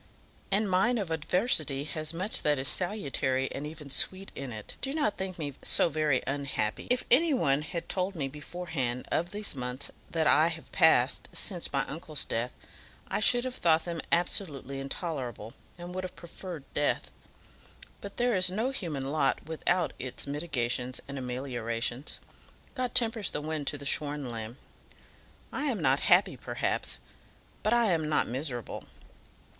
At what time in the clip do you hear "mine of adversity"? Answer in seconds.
0.67-1.83